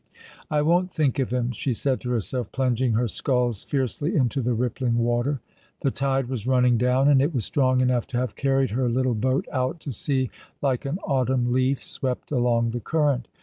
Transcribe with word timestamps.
"I 0.49 0.63
won't 0.63 0.91
think 0.91 1.19
of 1.19 1.29
him," 1.31 1.51
she 1.51 1.73
said 1.73 2.01
to 2.01 2.09
herself, 2.09 2.51
plunging 2.51 2.93
her 2.93 3.07
sculls 3.07 3.63
fiercely 3.63 4.15
into 4.15 4.41
the 4.41 4.55
rippliug 4.55 4.95
water. 4.95 5.41
The 5.81 5.91
tide 5.91 6.27
was 6.27 6.47
running 6.47 6.79
down, 6.79 7.07
and 7.07 7.21
it 7.21 7.35
was 7.35 7.45
strong 7.45 7.81
enough 7.81 8.07
to 8.07 8.17
have 8.17 8.35
carried 8.35 8.71
her 8.71 8.89
little 8.89 9.13
boat 9.13 9.45
out 9.51 9.79
to 9.81 9.91
sea 9.91 10.31
like 10.59 10.85
an 10.85 10.97
autumn 11.03 11.53
leaf 11.53 11.85
swept 11.87 12.31
along 12.31 12.71
the 12.71 12.79
current. 12.79 13.27